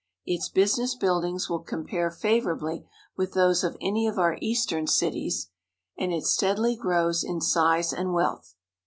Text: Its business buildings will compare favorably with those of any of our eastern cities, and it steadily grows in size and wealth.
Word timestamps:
Its 0.25 0.49
business 0.49 0.95
buildings 0.95 1.47
will 1.47 1.59
compare 1.59 2.09
favorably 2.09 2.87
with 3.17 3.33
those 3.35 3.63
of 3.63 3.77
any 3.79 4.07
of 4.07 4.17
our 4.17 4.35
eastern 4.41 4.87
cities, 4.87 5.51
and 5.95 6.11
it 6.11 6.23
steadily 6.25 6.75
grows 6.75 7.23
in 7.23 7.39
size 7.39 7.93
and 7.93 8.11
wealth. 8.11 8.55